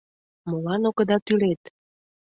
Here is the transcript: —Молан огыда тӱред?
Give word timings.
—Молан 0.49 0.81
огыда 0.89 1.17
тӱред? 1.25 1.61